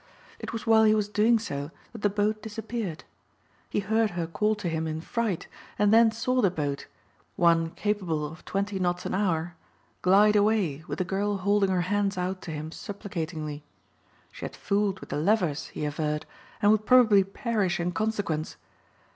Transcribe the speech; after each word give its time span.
It 0.39 0.51
was 0.51 0.65
while 0.65 0.85
he 0.85 0.95
was 0.95 1.07
doing 1.07 1.37
so 1.37 1.69
that 1.93 2.01
the 2.01 2.09
boat 2.09 2.41
disappeared. 2.41 3.03
He 3.69 3.81
heard 3.81 4.09
her 4.17 4.25
call 4.25 4.55
to 4.55 4.67
him 4.67 4.87
in 4.87 4.99
fright 4.99 5.45
and 5.77 5.93
then 5.93 6.09
saw 6.11 6.41
the 6.41 6.49
boat 6.49 6.87
one 7.35 7.69
capable 7.69 8.25
of 8.25 8.43
twenty 8.43 8.79
knots 8.79 9.05
an 9.05 9.13
hour 9.13 9.53
glide 10.01 10.35
away 10.35 10.83
with 10.87 10.97
the 10.97 11.05
girl 11.05 11.37
holding 11.37 11.69
her 11.69 11.81
hands 11.81 12.17
out 12.17 12.41
to 12.41 12.51
him 12.51 12.71
supplicatingly. 12.71 13.61
She 14.31 14.43
had 14.43 14.55
fooled 14.55 15.01
with 15.01 15.09
the 15.09 15.17
levers, 15.17 15.67
he 15.67 15.85
averred, 15.85 16.25
and 16.63 16.71
would 16.71 16.87
probably 16.87 17.23
perish 17.23 17.79
in 17.79 17.91
consequence. 17.91 18.55